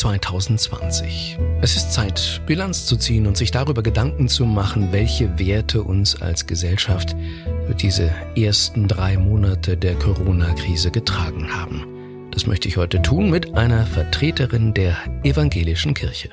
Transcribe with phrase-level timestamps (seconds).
[0.00, 1.38] 2020.
[1.60, 6.22] Es ist Zeit, Bilanz zu ziehen und sich darüber Gedanken zu machen, welche Werte uns
[6.22, 7.14] als Gesellschaft
[7.66, 12.30] für diese ersten drei Monate der Corona-Krise getragen haben.
[12.30, 16.30] Das möchte ich heute tun mit einer Vertreterin der evangelischen Kirche.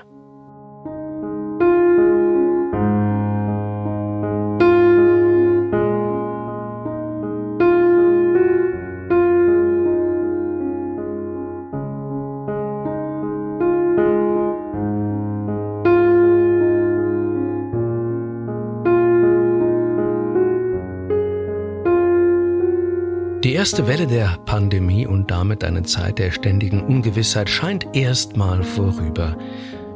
[23.58, 29.36] Erste Welle der Pandemie und damit eine Zeit der ständigen Ungewissheit scheint erstmal vorüber.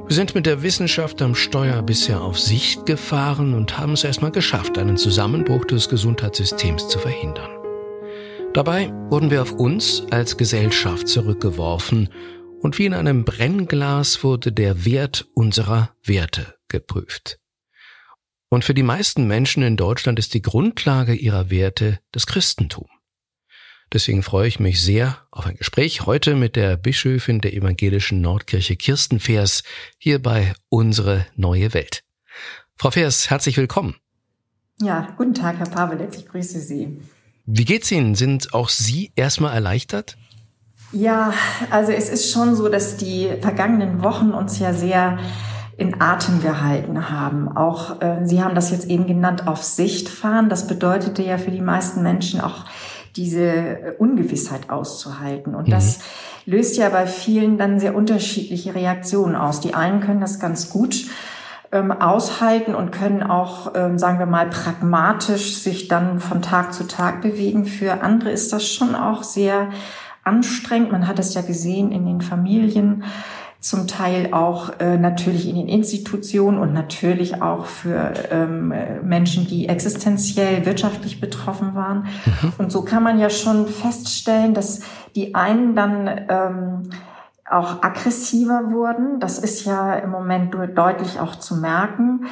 [0.08, 4.32] Wir sind mit der Wissenschaft am Steuer bisher auf Sicht gefahren und haben es erstmal
[4.32, 7.52] geschafft, einen Zusammenbruch des Gesundheitssystems zu verhindern.
[8.56, 12.10] Dabei wurden wir auf uns als Gesellschaft zurückgeworfen
[12.62, 17.38] und wie in einem Brennglas wurde der Wert unserer Werte geprüft.
[18.50, 22.88] Und für die meisten Menschen in Deutschland ist die Grundlage ihrer Werte das Christentum.
[23.94, 28.78] Deswegen freue ich mich sehr auf ein Gespräch heute mit der Bischöfin der evangelischen Nordkirche
[28.78, 29.64] Kirsten Feers
[29.98, 32.04] hier bei Unsere neue Welt.
[32.78, 33.98] Frau Feers, herzlich willkommen.
[34.82, 37.02] Ja, guten Tag, Herr Paveletz, ich grüße Sie.
[37.46, 38.16] Wie geht's Ihnen?
[38.16, 40.18] Sind auch Sie erstmal erleichtert?
[40.94, 41.34] Ja,
[41.70, 45.20] also es ist schon so, dass die vergangenen Wochen uns ja sehr
[45.76, 47.50] in Atem gehalten haben.
[47.50, 50.48] Auch äh, Sie haben das jetzt eben genannt, auf Sicht fahren.
[50.48, 52.66] Das bedeutete ja für die meisten Menschen auch
[53.16, 55.56] diese äh, Ungewissheit auszuhalten.
[55.56, 55.72] Und mhm.
[55.72, 56.00] das
[56.46, 59.62] löst ja bei vielen dann sehr unterschiedliche Reaktionen aus.
[59.62, 61.06] Die einen können das ganz gut
[61.72, 66.88] ähm, aushalten und können auch, ähm, sagen wir mal, pragmatisch sich dann von Tag zu
[66.88, 67.66] Tag bewegen.
[67.66, 69.70] Für andere ist das schon auch sehr
[70.24, 70.92] anstrengend.
[70.92, 73.04] Man hat es ja gesehen in den Familien
[73.62, 78.74] zum Teil auch äh, natürlich in den Institutionen und natürlich auch für ähm,
[79.04, 82.08] Menschen, die existenziell wirtschaftlich betroffen waren.
[82.26, 82.54] Mhm.
[82.58, 84.82] Und so kann man ja schon feststellen, dass
[85.16, 86.90] die einen dann ähm,
[87.48, 89.20] auch aggressiver wurden.
[89.20, 92.26] Das ist ja im Moment deutlich auch zu merken.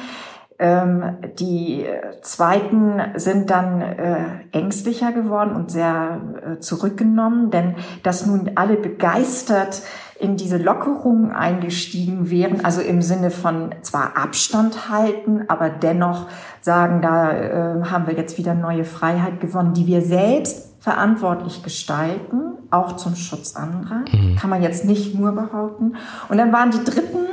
[0.58, 1.86] Ähm, die
[2.22, 9.82] zweiten sind dann äh, ängstlicher geworden und sehr äh, zurückgenommen, denn dass nun alle begeistert
[10.20, 16.26] in diese Lockerungen eingestiegen wären, also im Sinne von zwar Abstand halten, aber dennoch
[16.60, 22.58] sagen, da äh, haben wir jetzt wieder neue Freiheit gewonnen, die wir selbst verantwortlich gestalten,
[22.70, 24.36] auch zum Schutz anderer, mhm.
[24.36, 25.96] kann man jetzt nicht nur behaupten.
[26.28, 27.26] Und dann waren die Dritten,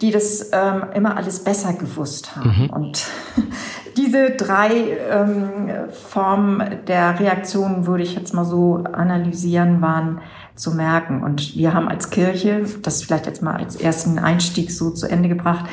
[0.00, 2.64] die das ähm, immer alles besser gewusst haben.
[2.64, 2.70] Mhm.
[2.70, 3.06] Und
[3.96, 10.20] diese drei ähm, Formen der Reaktionen würde ich jetzt mal so analysieren, waren
[10.54, 11.22] zu merken.
[11.22, 15.28] Und wir haben als Kirche, das vielleicht jetzt mal als ersten Einstieg so zu Ende
[15.28, 15.66] gebracht,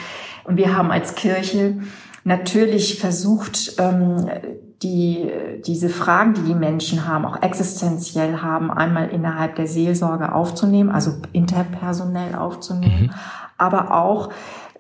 [0.44, 1.80] und wir haben als Kirche
[2.24, 4.30] natürlich versucht, ähm,
[4.82, 5.30] die,
[5.66, 11.14] diese Fragen, die die Menschen haben, auch existenziell haben, einmal innerhalb der Seelsorge aufzunehmen, also
[11.34, 13.14] interpersonell aufzunehmen, mhm.
[13.58, 14.30] aber auch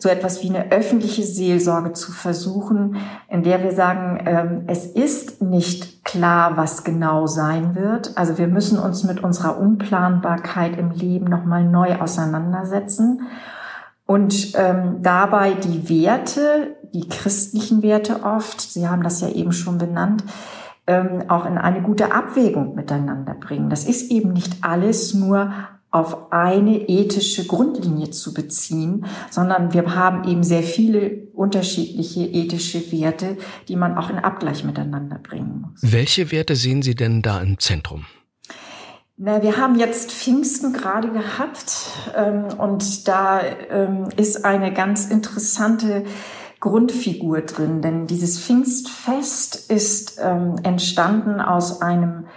[0.01, 2.95] so etwas wie eine öffentliche Seelsorge zu versuchen,
[3.27, 8.17] in der wir sagen, ähm, es ist nicht klar, was genau sein wird.
[8.17, 13.27] Also wir müssen uns mit unserer Unplanbarkeit im Leben nochmal neu auseinandersetzen
[14.09, 19.77] und ähm, dabei die Werte, die christlichen Werte oft, Sie haben das ja eben schon
[19.77, 20.23] benannt,
[20.87, 23.69] ähm, auch in eine gute Abwägung miteinander bringen.
[23.69, 25.53] Das ist eben nicht alles nur
[25.91, 33.37] auf eine ethische Grundlinie zu beziehen, sondern wir haben eben sehr viele unterschiedliche ethische Werte,
[33.67, 35.81] die man auch in Abgleich miteinander bringen muss.
[35.83, 38.07] Welche Werte sehen Sie denn da im Zentrum?
[39.21, 46.05] Na, wir haben jetzt Pfingsten gerade gehabt ähm, und da ähm, ist eine ganz interessante
[46.61, 52.27] Grundfigur drin, denn dieses Pfingstfest ist ähm, entstanden aus einem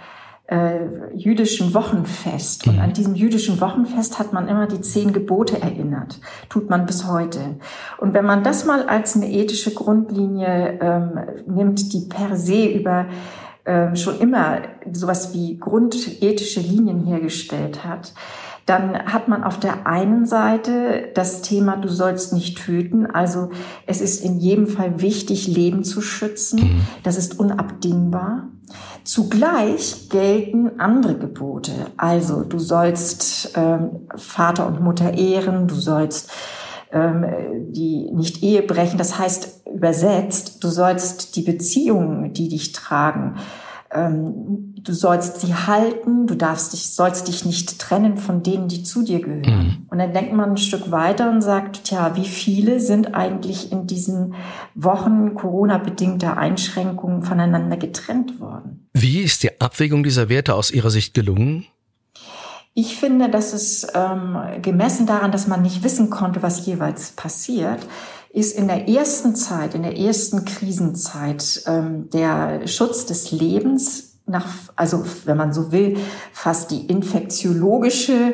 [0.47, 2.67] äh, jüdischen Wochenfest.
[2.67, 2.93] Und an mhm.
[2.93, 6.19] diesem jüdischen Wochenfest hat man immer die zehn Gebote erinnert.
[6.49, 7.55] Tut man bis heute.
[7.97, 13.05] Und wenn man das mal als eine ethische Grundlinie ähm, nimmt, die per se über
[13.65, 14.61] äh, schon immer
[14.91, 18.13] sowas wie grundethische Linien hergestellt hat,
[18.65, 23.05] dann hat man auf der einen Seite das Thema, du sollst nicht töten.
[23.05, 23.49] Also
[23.87, 26.81] es ist in jedem Fall wichtig, Leben zu schützen.
[27.03, 28.47] Das ist unabdingbar.
[29.03, 31.73] Zugleich gelten andere Gebote.
[31.97, 36.31] Also du sollst ähm, Vater und Mutter ehren, du sollst
[36.93, 38.97] die nicht Ehe brechen.
[38.97, 43.35] Das heißt übersetzt, du sollst die Beziehungen, die dich tragen,
[43.93, 48.83] ähm, du sollst sie halten, du darfst dich, sollst dich nicht trennen von denen, die
[48.83, 49.41] zu dir gehören.
[49.41, 49.87] Mhm.
[49.89, 53.87] Und dann denkt man ein Stück weiter und sagt, tja, wie viele sind eigentlich in
[53.87, 54.33] diesen
[54.75, 58.89] Wochen Corona-bedingter Einschränkungen voneinander getrennt worden?
[58.93, 61.65] Wie ist die Abwägung dieser Werte aus Ihrer Sicht gelungen?
[62.75, 67.85] Ich finde, dass es ähm, gemessen daran, dass man nicht wissen konnte, was jeweils passiert,
[68.31, 74.47] ist in der ersten Zeit, in der ersten Krisenzeit ähm, der Schutz des Lebens nach,
[74.75, 75.97] also wenn man so will,
[76.31, 78.33] fast die infektiologische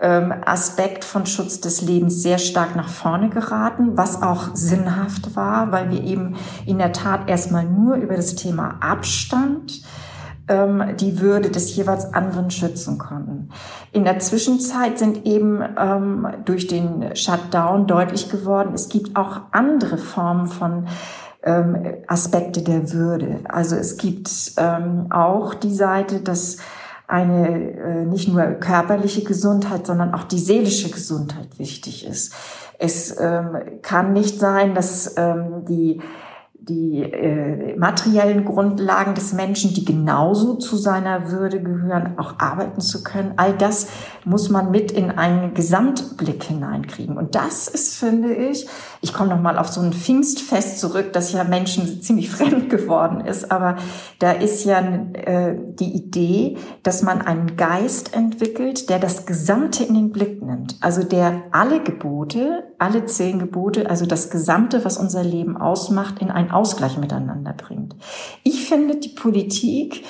[0.00, 5.72] ähm, Aspekt von Schutz des Lebens sehr stark nach vorne geraten, was auch sinnhaft war,
[5.72, 9.82] weil wir eben in der Tat erstmal nur über das Thema Abstand
[10.48, 13.48] ähm, die Würde des jeweils anderen schützen konnten.
[13.92, 19.98] In der Zwischenzeit sind eben ähm, durch den Shutdown deutlich geworden, es gibt auch andere
[19.98, 20.86] Formen von
[21.42, 21.76] ähm,
[22.06, 23.40] Aspekte der Würde.
[23.48, 26.58] Also es gibt ähm, auch die Seite, dass
[27.06, 32.34] eine äh, nicht nur körperliche Gesundheit, sondern auch die seelische Gesundheit wichtig ist.
[32.78, 36.00] Es ähm, kann nicht sein, dass ähm, die
[36.66, 43.02] die äh, materiellen Grundlagen des Menschen, die genauso zu seiner Würde gehören, auch arbeiten zu
[43.02, 43.34] können.
[43.36, 43.88] All das
[44.24, 47.18] muss man mit in einen Gesamtblick hineinkriegen.
[47.18, 48.66] Und das ist, finde ich,
[49.02, 53.20] ich komme noch mal auf so ein Pfingstfest zurück, das ja Menschen ziemlich fremd geworden
[53.20, 53.76] ist, aber
[54.18, 59.94] da ist ja äh, die Idee, dass man einen Geist entwickelt, der das Gesamte in
[59.94, 60.76] den Blick nimmt.
[60.80, 66.30] Also der alle Gebote, alle zehn Gebote, also das Gesamte, was unser Leben ausmacht, in
[66.30, 67.96] ein Ausgleich miteinander bringt.
[68.42, 70.04] Ich finde, die Politik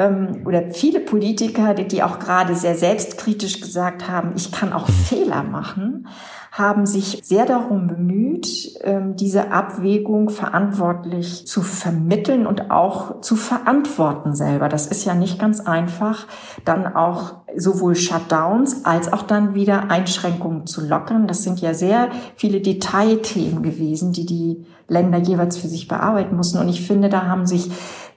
[0.00, 4.88] ähm, oder viele Politiker, die, die auch gerade sehr selbstkritisch gesagt haben, ich kann auch
[4.88, 6.08] Fehler machen,
[6.52, 8.48] haben sich sehr darum bemüht,
[8.82, 14.68] ähm, diese Abwägung verantwortlich zu vermitteln und auch zu verantworten selber.
[14.68, 16.26] Das ist ja nicht ganz einfach,
[16.64, 21.28] dann auch sowohl Shutdowns als auch dann wieder Einschränkungen zu lockern.
[21.28, 26.58] Das sind ja sehr viele Detailthemen gewesen, die die Länder jeweils für sich bearbeiten mussten.
[26.58, 27.70] Und ich finde, da haben sich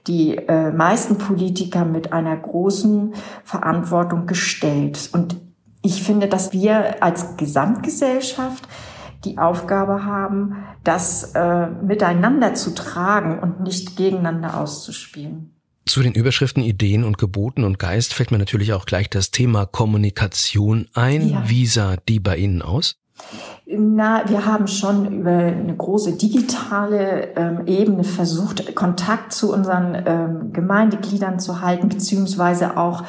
[0.06, 3.14] die äh, meisten Politiker mit einer großen
[3.44, 5.10] Verantwortung gestellt.
[5.12, 5.36] Und
[5.82, 8.68] ich finde, dass wir als Gesamtgesellschaft
[9.24, 15.50] die Aufgabe haben, das äh, miteinander zu tragen und nicht gegeneinander auszuspielen.
[15.86, 19.66] Zu den Überschriften Ideen und Geboten und Geist fällt mir natürlich auch gleich das Thema
[19.66, 21.28] Kommunikation ein.
[21.28, 21.42] Ja.
[21.46, 22.96] Wie sah die bei Ihnen aus?
[23.66, 30.52] Na, wir haben schon über eine große digitale ähm, Ebene versucht, Kontakt zu unseren ähm,
[30.52, 33.04] Gemeindegliedern zu halten, beziehungsweise auch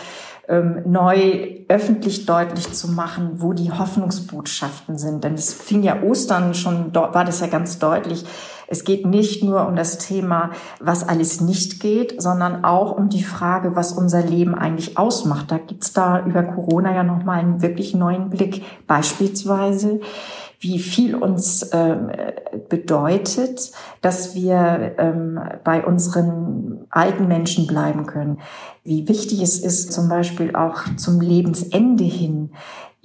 [0.48, 5.24] ähm, neu öffentlich deutlich zu machen, wo die Hoffnungsbotschaften sind.
[5.24, 8.26] Denn es fing ja Ostern schon, war das ja ganz deutlich.
[8.68, 13.24] Es geht nicht nur um das Thema, was alles nicht geht, sondern auch um die
[13.24, 15.52] Frage, was unser Leben eigentlich ausmacht.
[15.52, 18.64] Da gibt's da über Corona ja nochmal einen wirklich neuen Blick.
[18.88, 20.00] Beispielsweise,
[20.60, 22.10] wie viel uns ähm,
[22.70, 23.72] bedeutet,
[24.02, 28.40] dass wir ähm, bei unseren alten Menschen bleiben können.
[28.84, 32.52] Wie wichtig es ist, zum Beispiel auch zum Lebensende hin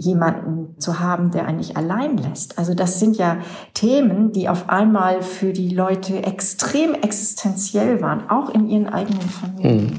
[0.01, 2.59] jemanden zu haben, der einen nicht allein lässt.
[2.59, 3.37] Also das sind ja
[3.75, 9.85] Themen, die auf einmal für die Leute extrem existenziell waren, auch in ihren eigenen Familien.
[9.85, 9.99] Mhm.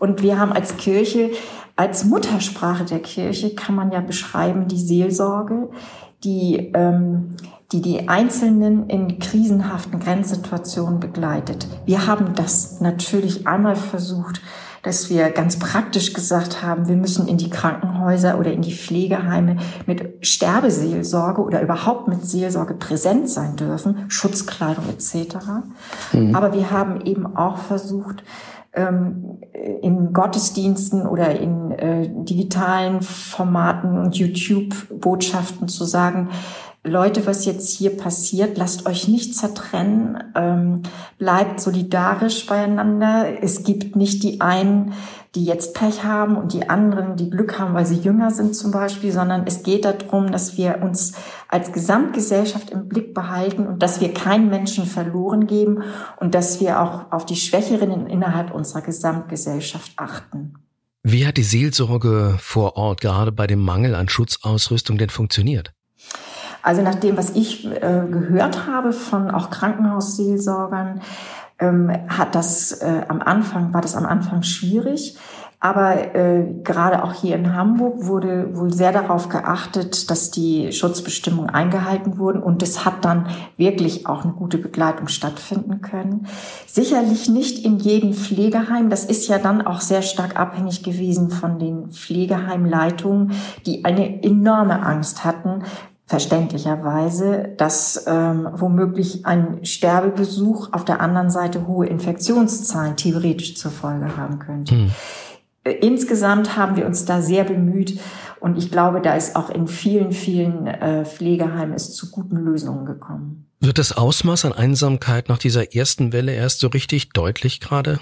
[0.00, 1.30] Und wir haben als Kirche,
[1.76, 5.68] als Muttersprache der Kirche kann man ja beschreiben die Seelsorge,
[6.24, 7.36] die, ähm,
[7.70, 11.68] die die Einzelnen in krisenhaften Grenzsituationen begleitet.
[11.86, 14.40] Wir haben das natürlich einmal versucht,
[14.82, 19.56] dass wir ganz praktisch gesagt haben, wir müssen in die Krankenhäuser oder in die Pflegeheime
[19.86, 25.36] mit Sterbeseelsorge oder überhaupt mit Seelsorge präsent sein dürfen, Schutzkleidung etc.
[26.12, 26.34] Mhm.
[26.34, 28.24] Aber wir haben eben auch versucht,
[28.72, 29.38] ähm,
[29.82, 36.28] in Gottesdiensten oder in äh, digitalen Formaten und YouTube-Botschaften zu sagen,
[36.82, 40.82] Leute, was jetzt hier passiert, lasst euch nicht zertrennen, ähm,
[41.18, 43.42] bleibt solidarisch beieinander.
[43.42, 44.94] Es gibt nicht die einen,
[45.34, 48.70] die jetzt Pech haben und die anderen, die Glück haben, weil sie jünger sind zum
[48.70, 51.12] Beispiel, sondern es geht darum, dass wir uns
[51.48, 55.82] als Gesamtgesellschaft im Blick behalten und dass wir keinen Menschen verloren geben
[56.18, 60.54] und dass wir auch auf die Schwächeren innerhalb unserer Gesamtgesellschaft achten.
[61.02, 65.72] Wie hat die Seelsorge vor Ort gerade bei dem Mangel an Schutzausrüstung denn funktioniert?
[66.62, 71.00] Also nach dem, was ich äh, gehört habe von auch Krankenhausseelsorgern,
[71.58, 75.16] ähm, hat das äh, am Anfang, war das am Anfang schwierig.
[75.62, 81.50] Aber äh, gerade auch hier in Hamburg wurde wohl sehr darauf geachtet, dass die Schutzbestimmungen
[81.50, 83.26] eingehalten wurden und es hat dann
[83.58, 86.26] wirklich auch eine gute Begleitung stattfinden können.
[86.66, 88.88] Sicherlich nicht in jedem Pflegeheim.
[88.88, 93.32] Das ist ja dann auch sehr stark abhängig gewesen von den Pflegeheimleitungen,
[93.66, 95.64] die eine enorme Angst hatten,
[96.10, 104.16] verständlicherweise, dass ähm, womöglich ein Sterbebesuch auf der anderen Seite hohe Infektionszahlen theoretisch zur Folge
[104.16, 104.74] haben könnte.
[104.74, 104.90] Hm.
[105.62, 108.00] Äh, insgesamt haben wir uns da sehr bemüht
[108.40, 112.86] und ich glaube, da ist auch in vielen, vielen äh, Pflegeheimen ist zu guten Lösungen
[112.86, 113.46] gekommen.
[113.60, 118.00] Wird das Ausmaß an Einsamkeit nach dieser ersten Welle erst so richtig deutlich gerade?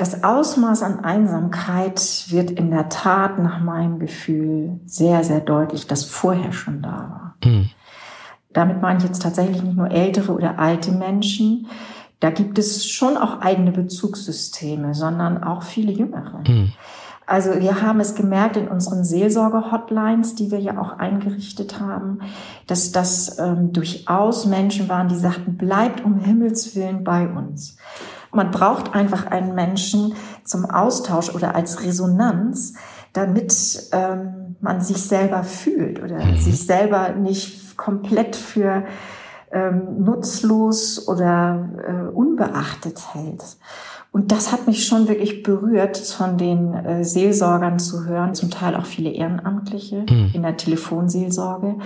[0.00, 6.06] Das Ausmaß an Einsamkeit wird in der Tat nach meinem Gefühl sehr, sehr deutlich, das
[6.06, 7.34] vorher schon da war.
[7.44, 7.68] Mhm.
[8.54, 11.66] Damit meine ich jetzt tatsächlich nicht nur ältere oder alte Menschen,
[12.18, 16.44] da gibt es schon auch eigene Bezugssysteme, sondern auch viele Jüngere.
[16.48, 16.72] Mhm.
[17.26, 22.20] Also wir haben es gemerkt in unseren Seelsorge-Hotlines, die wir ja auch eingerichtet haben,
[22.66, 27.76] dass das ähm, durchaus Menschen waren, die sagten, bleibt um Himmels Willen bei uns.
[28.32, 32.74] Man braucht einfach einen Menschen zum Austausch oder als Resonanz,
[33.12, 36.36] damit ähm, man sich selber fühlt oder mhm.
[36.36, 38.84] sich selber nicht komplett für
[39.52, 43.42] ähm, nutzlos oder äh, unbeachtet hält.
[44.12, 48.74] Und das hat mich schon wirklich berührt, von den äh, Seelsorgern zu hören, zum Teil
[48.74, 50.30] auch viele Ehrenamtliche mhm.
[50.32, 51.76] in der Telefonseelsorge,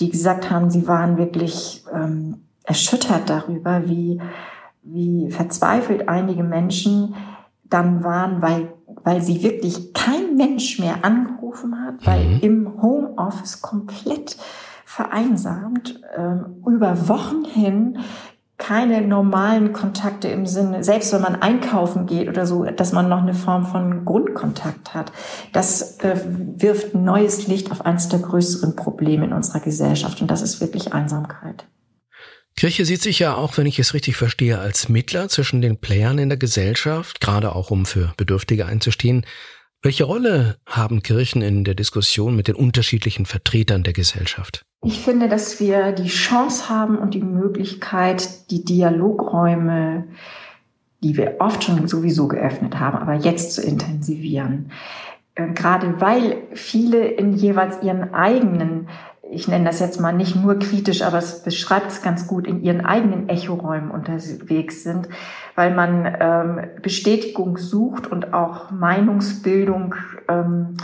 [0.00, 4.20] die gesagt haben, sie waren wirklich ähm, erschüttert darüber, wie,
[4.84, 7.14] wie verzweifelt einige Menschen
[7.64, 8.72] dann waren, weil,
[9.02, 12.40] weil sie wirklich kein Mensch mehr angerufen hat, weil mhm.
[12.40, 14.36] im Homeoffice komplett
[14.84, 17.98] vereinsamt, ähm, über Wochen hin
[18.56, 23.20] keine normalen Kontakte im Sinne, selbst wenn man einkaufen geht oder so, dass man noch
[23.22, 25.10] eine Form von Grundkontakt hat.
[25.52, 26.16] Das äh,
[26.56, 30.94] wirft neues Licht auf eines der größeren Probleme in unserer Gesellschaft und das ist wirklich
[30.94, 31.66] Einsamkeit.
[32.56, 36.18] Kirche sieht sich ja auch, wenn ich es richtig verstehe, als Mittler zwischen den Playern
[36.18, 39.26] in der Gesellschaft, gerade auch um für Bedürftige einzustehen.
[39.82, 44.64] Welche Rolle haben Kirchen in der Diskussion mit den unterschiedlichen Vertretern der Gesellschaft?
[44.84, 50.04] Ich finde, dass wir die Chance haben und die Möglichkeit, die Dialogräume,
[51.02, 54.70] die wir oft schon sowieso geöffnet haben, aber jetzt zu intensivieren.
[55.34, 58.88] Äh, gerade weil viele in jeweils ihren eigenen
[59.30, 62.62] ich nenne das jetzt mal nicht nur kritisch, aber es beschreibt es ganz gut, in
[62.62, 65.08] ihren eigenen Echoräumen unterwegs sind,
[65.54, 69.94] weil man ähm, Bestätigung sucht und auch Meinungsbildung
[70.28, 70.76] ähm,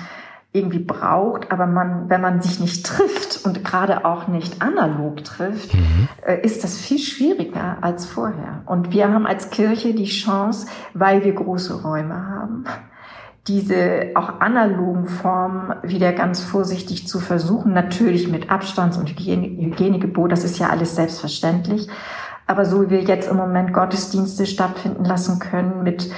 [0.52, 5.74] irgendwie braucht, aber man, wenn man sich nicht trifft und gerade auch nicht analog trifft,
[5.74, 6.08] mhm.
[6.26, 8.62] äh, ist das viel schwieriger als vorher.
[8.66, 12.64] Und wir haben als Kirche die Chance, weil wir große Räume haben,
[13.48, 17.72] diese auch analogen Formen wieder ganz vorsichtig zu versuchen.
[17.72, 21.88] Natürlich mit Abstands- und Hygiene, Hygienegebot, das ist ja alles selbstverständlich.
[22.46, 26.10] Aber so wie wir jetzt im Moment Gottesdienste stattfinden lassen können mit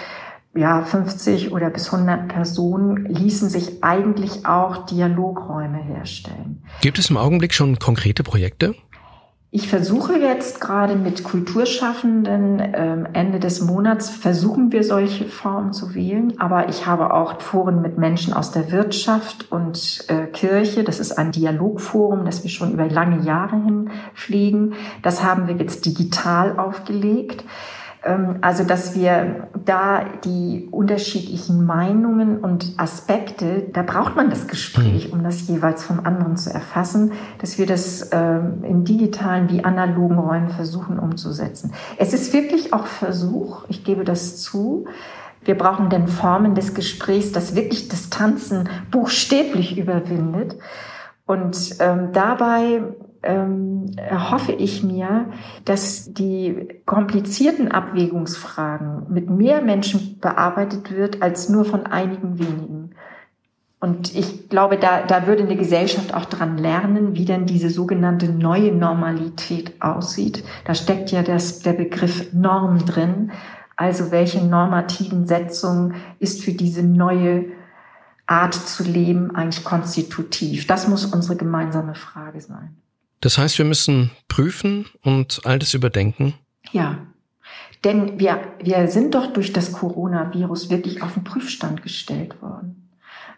[0.54, 6.62] ja, 50 oder bis 100 Personen ließen sich eigentlich auch Dialogräume herstellen.
[6.80, 8.74] Gibt es im Augenblick schon konkrete Projekte?
[9.54, 15.94] Ich versuche jetzt gerade mit Kulturschaffenden ähm, Ende des Monats versuchen wir solche Formen zu
[15.94, 20.84] wählen, aber ich habe auch Foren mit Menschen aus der Wirtschaft und äh, Kirche.
[20.84, 24.72] Das ist ein Dialogforum, das wir schon über lange Jahre hin pflegen.
[25.02, 27.44] Das haben wir jetzt digital aufgelegt.
[28.04, 35.08] Ähm, also, dass wir da die unterschiedlichen Meinungen und Aspekte, da braucht man das Gespräch,
[35.08, 35.18] mhm.
[35.18, 40.18] um das jeweils vom anderen zu erfassen, dass wir das ähm, in digitalen wie analogen
[40.18, 41.72] Räumen versuchen umzusetzen.
[41.96, 44.86] Es ist wirklich auch Versuch, ich gebe das zu.
[45.44, 50.56] Wir brauchen denn Formen des Gesprächs, das wirklich Distanzen buchstäblich überwindet.
[51.26, 52.82] Und ähm, dabei
[53.22, 55.26] ähm, erhoffe ich mir,
[55.64, 62.90] dass die komplizierten Abwägungsfragen mit mehr Menschen bearbeitet wird als nur von einigen wenigen.
[63.82, 68.28] Und ich glaube, da, da würde eine Gesellschaft auch dran lernen, wie denn diese sogenannte
[68.28, 70.44] neue Normalität aussieht.
[70.64, 73.32] Da steckt ja das, der Begriff Norm drin.
[73.74, 77.46] Also welche normativen Setzung ist für diese neue
[78.26, 80.68] Art zu leben eigentlich konstitutiv?
[80.68, 82.76] Das muss unsere gemeinsame Frage sein.
[83.22, 86.34] Das heißt, wir müssen prüfen und all das überdenken?
[86.72, 86.98] Ja.
[87.84, 92.90] Denn wir, wir sind doch durch das Coronavirus wirklich auf den Prüfstand gestellt worden.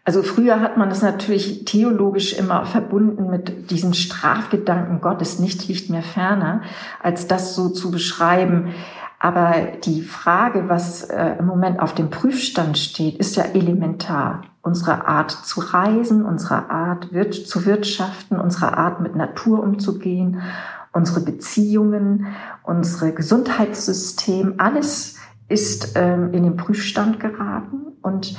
[0.04, 5.88] Also früher hat man das natürlich theologisch immer verbunden mit diesem Strafgedanken Gottes, nichts liegt
[5.88, 6.62] mir ferner,
[7.02, 8.74] als das so zu beschreiben,
[9.24, 14.42] Aber die Frage, was äh, im Moment auf dem Prüfstand steht, ist ja elementar.
[14.64, 20.40] Unsere Art zu reisen, unsere Art wir zu wirtschaften, unsere Art mit Natur umzugehen,
[20.92, 22.28] unsere Beziehungen,
[22.62, 25.16] unsere Gesundheitssystem, alles
[25.49, 27.92] ist ähm, in den Prüfstand geraten.
[28.00, 28.37] Und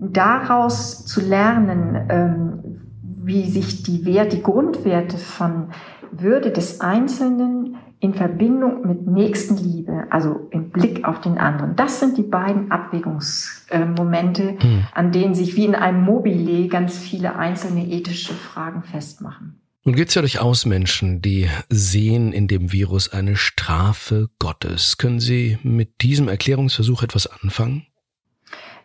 [0.00, 5.68] daraus zu lernen, ähm, wie sich die Wert, die Grundwerte von
[6.10, 11.76] Würde des Einzelnen in Verbindung mit Nächstenliebe, also im Blick auf den anderen.
[11.76, 14.84] Das sind die beiden Abwägungsmomente, hm.
[14.92, 19.60] an denen sich wie in einem Mobile ganz viele einzelne ethische Fragen festmachen.
[19.84, 24.98] Nun gibt es ja durchaus Menschen, die sehen in dem Virus eine Strafe Gottes.
[24.98, 27.86] Können Sie mit diesem Erklärungsversuch etwas anfangen?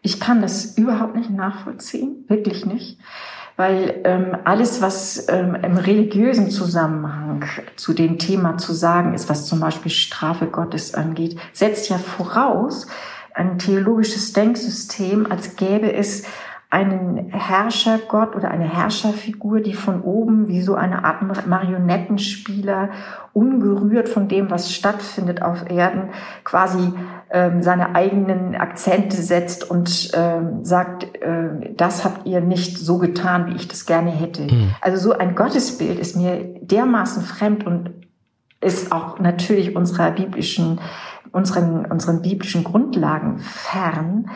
[0.04, 3.00] Ich kann das überhaupt nicht nachvollziehen, wirklich nicht
[3.58, 7.44] weil ähm, alles, was ähm, im religiösen Zusammenhang
[7.76, 12.88] zu dem Thema zu sagen ist, was zum Beispiel Strafe Gottes angeht, setzt ja voraus
[13.34, 16.24] ein theologisches Denksystem, als gäbe es
[16.70, 22.90] einen Herrschergott oder eine Herrscherfigur, die von oben wie so eine Art Marionettenspieler,
[23.34, 26.10] ungerührt von dem, was stattfindet auf Erden,
[26.44, 26.94] quasi
[27.30, 33.48] ähm, seine eigenen Akzente setzt und ähm, sagt, äh, das habt ihr nicht so getan,
[33.48, 34.44] wie ich das gerne hätte.
[34.44, 34.76] Mhm.
[34.82, 37.92] Also so ein Gottesbild ist mir dermaßen fremd und
[38.62, 40.80] ist auch natürlich unserer biblischen,
[41.32, 44.30] unseren, unseren biblischen Grundlagen fern.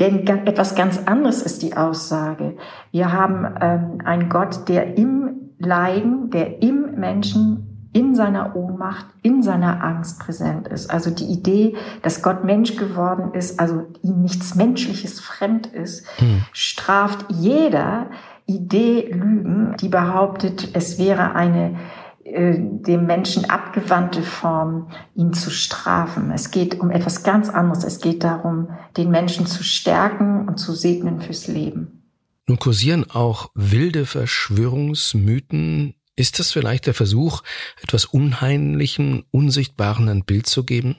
[0.00, 2.56] Denn etwas ganz anderes ist die Aussage.
[2.90, 9.42] Wir haben ähm, einen Gott, der im Leiden, der im Menschen, in seiner Ohnmacht, in
[9.42, 10.90] seiner Angst präsent ist.
[10.90, 16.42] Also die Idee, dass Gott Mensch geworden ist, also ihm nichts Menschliches fremd ist, hm.
[16.52, 18.10] straft jeder
[18.46, 21.76] Idee Lügen, die behauptet, es wäre eine
[22.24, 26.32] äh, dem Menschen abgewandte Form, ihn zu strafen.
[26.32, 27.84] Es geht um etwas ganz anderes.
[27.84, 32.02] Es geht darum, den Menschen zu stärken und zu segnen fürs Leben.
[32.46, 35.94] Nun kursieren auch wilde Verschwörungsmythen.
[36.16, 37.42] Ist das vielleicht der Versuch,
[37.82, 40.96] etwas Unheimlichen, Unsichtbaren ein Bild zu geben?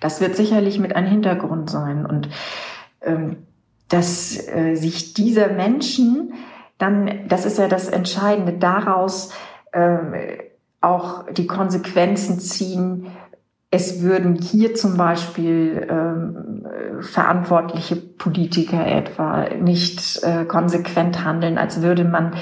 [0.00, 2.06] Das wird sicherlich mit einem Hintergrund sein.
[2.06, 2.28] Und
[3.02, 3.38] ähm,
[3.88, 6.34] dass äh, sich dieser Menschen
[6.78, 9.32] dann, das ist ja das Entscheidende, daraus
[9.72, 10.14] ähm,
[10.80, 13.08] auch die Konsequenzen ziehen.
[13.70, 16.66] Es würden hier zum Beispiel ähm,
[17.00, 22.34] verantwortliche Politiker etwa nicht äh, konsequent handeln, als würde man,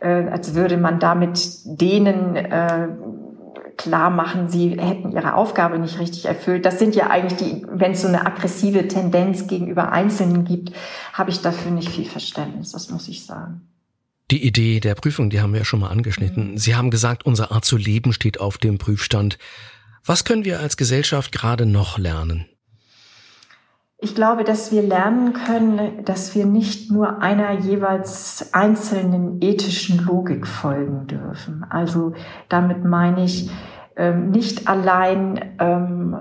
[0.00, 2.88] äh, als würde man damit denen äh,
[3.76, 6.66] klar machen, sie hätten ihre Aufgabe nicht richtig erfüllt.
[6.66, 10.72] Das sind ja eigentlich die, wenn es so eine aggressive Tendenz gegenüber Einzelnen gibt,
[11.12, 13.62] habe ich dafür nicht viel Verständnis, das muss ich sagen.
[14.30, 16.52] Die Idee der Prüfung, die haben wir ja schon mal angeschnitten.
[16.52, 16.58] Mhm.
[16.58, 19.38] Sie haben gesagt, unsere Art zu leben steht auf dem Prüfstand.
[20.04, 22.46] Was können wir als Gesellschaft gerade noch lernen?
[24.00, 30.46] Ich glaube, dass wir lernen können, dass wir nicht nur einer jeweils einzelnen ethischen Logik
[30.46, 31.66] folgen dürfen.
[31.68, 32.12] Also
[32.48, 33.50] damit meine ich
[33.96, 36.16] ähm, nicht allein ähm,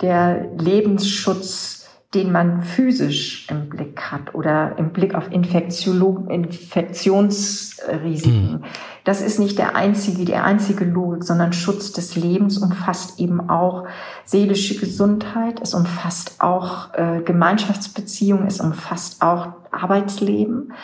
[0.00, 1.81] der Lebensschutz
[2.14, 8.52] den man physisch im Blick hat oder im Blick auf Infektion, Infektionsrisiken.
[8.52, 8.64] Mhm.
[9.04, 13.86] Das ist nicht der einzige, die einzige Logik, sondern Schutz des Lebens umfasst eben auch
[14.24, 20.74] seelische Gesundheit, es umfasst auch äh, Gemeinschaftsbeziehungen, es umfasst auch Arbeitsleben.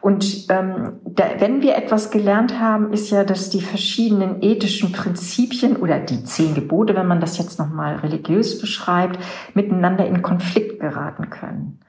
[0.00, 5.76] Und ähm, da, wenn wir etwas gelernt haben, ist ja, dass die verschiedenen ethischen Prinzipien
[5.76, 9.18] oder die zehn Gebote, wenn man das jetzt nochmal religiös beschreibt,
[9.54, 11.80] miteinander in Konflikt geraten können.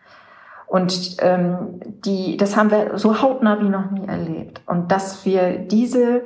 [0.65, 4.61] Und ähm, die, das haben wir so hautnah wie noch nie erlebt.
[4.67, 6.23] Und dass wir diese,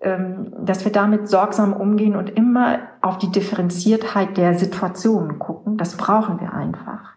[0.00, 5.96] ähm, dass wir damit sorgsam umgehen und immer auf die Differenziertheit der Situationen gucken, das
[5.96, 7.14] brauchen wir einfach.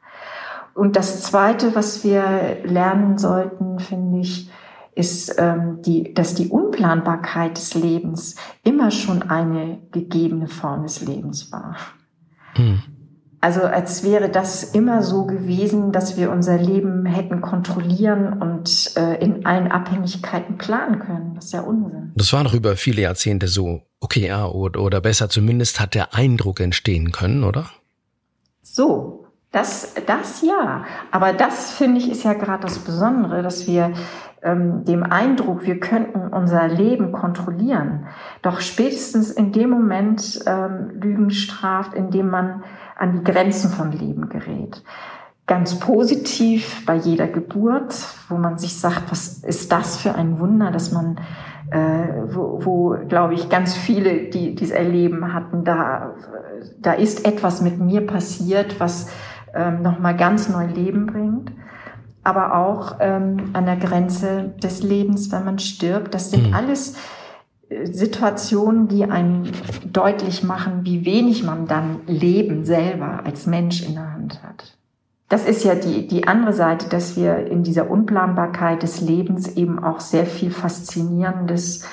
[0.73, 4.49] Und das Zweite, was wir lernen sollten, finde ich,
[4.95, 11.51] ist, ähm, die, dass die Unplanbarkeit des Lebens immer schon eine gegebene Form des Lebens
[11.51, 11.77] war.
[12.55, 12.81] Hm.
[13.41, 19.21] Also als wäre das immer so gewesen, dass wir unser Leben hätten kontrollieren und äh,
[19.21, 21.35] in allen Abhängigkeiten planen können.
[21.35, 22.13] Das ist ja Unsinn.
[22.15, 23.81] Das war noch über viele Jahrzehnte so.
[23.99, 27.69] Okay, ja, oder, oder besser zumindest hat der Eindruck entstehen können, oder?
[28.61, 29.22] So,
[29.53, 30.83] das, das ja.
[31.11, 33.93] Aber das finde ich ist ja gerade das Besondere, dass wir
[34.41, 38.07] ähm, dem Eindruck, wir könnten unser Leben kontrollieren,
[38.41, 42.63] doch spätestens in dem Moment ähm, Lügen straft, in dem man
[42.97, 44.83] an die Grenzen von Leben gerät.
[45.45, 47.95] Ganz positiv bei jeder Geburt,
[48.29, 51.19] wo man sich sagt, was ist das für ein Wunder, dass man
[51.69, 56.15] äh, wo, wo glaube ich, ganz viele, die dies erleben hatten, da,
[56.79, 59.09] da ist etwas mit mir passiert, was
[59.53, 61.51] ähm, nochmal ganz neu Leben bringt.
[62.23, 66.13] Aber auch ähm, an der Grenze des Lebens, wenn man stirbt.
[66.13, 66.53] Das sind mhm.
[66.53, 66.95] alles
[67.69, 69.43] äh, Situationen, die einem
[69.91, 74.77] deutlich machen, wie wenig man dann Leben selber als Mensch in der Hand hat.
[75.33, 79.83] Das ist ja die, die andere Seite, dass wir in dieser Unplanbarkeit des Lebens eben
[79.83, 81.85] auch sehr viel Faszinierendes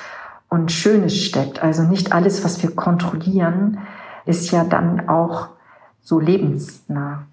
[0.47, 1.63] und Schönes steckt.
[1.63, 3.79] Also nicht alles, was wir kontrollieren,
[4.25, 5.47] ist ja dann auch
[6.01, 7.25] so lebensnah.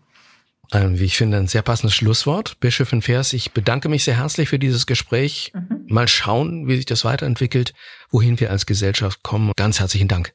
[0.72, 2.60] Wie ich finde, ein sehr passendes Schlusswort.
[2.60, 5.52] Bischöfin Vers, ich bedanke mich sehr herzlich für dieses Gespräch.
[5.54, 5.86] Mhm.
[5.88, 7.72] Mal schauen, wie sich das weiterentwickelt,
[8.10, 9.52] wohin wir als Gesellschaft kommen.
[9.56, 10.34] Ganz herzlichen Dank.